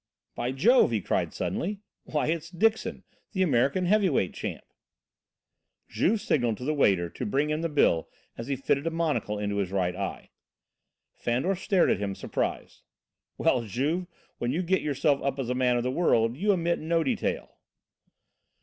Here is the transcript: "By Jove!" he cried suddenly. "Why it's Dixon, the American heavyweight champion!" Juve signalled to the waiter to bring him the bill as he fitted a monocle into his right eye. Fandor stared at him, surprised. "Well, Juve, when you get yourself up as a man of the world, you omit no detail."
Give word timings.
"By 0.33 0.51
Jove!" 0.51 0.89
he 0.89 0.99
cried 0.99 1.31
suddenly. 1.31 1.77
"Why 2.05 2.25
it's 2.25 2.49
Dixon, 2.49 3.03
the 3.33 3.43
American 3.43 3.85
heavyweight 3.85 4.33
champion!" 4.33 4.63
Juve 5.89 6.19
signalled 6.19 6.57
to 6.57 6.63
the 6.65 6.73
waiter 6.73 7.07
to 7.11 7.23
bring 7.23 7.51
him 7.51 7.61
the 7.61 7.69
bill 7.69 8.09
as 8.35 8.47
he 8.47 8.55
fitted 8.55 8.87
a 8.87 8.89
monocle 8.89 9.37
into 9.37 9.57
his 9.57 9.71
right 9.71 9.95
eye. 9.95 10.31
Fandor 11.13 11.53
stared 11.53 11.91
at 11.91 11.99
him, 11.99 12.15
surprised. 12.15 12.81
"Well, 13.37 13.61
Juve, 13.61 14.07
when 14.39 14.51
you 14.51 14.63
get 14.63 14.81
yourself 14.81 15.21
up 15.21 15.37
as 15.37 15.51
a 15.51 15.53
man 15.53 15.77
of 15.77 15.83
the 15.83 15.91
world, 15.91 16.35
you 16.35 16.51
omit 16.51 16.79
no 16.79 17.03
detail." 17.03 17.57